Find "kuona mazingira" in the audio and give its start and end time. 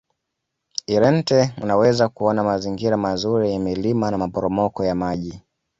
2.09-2.97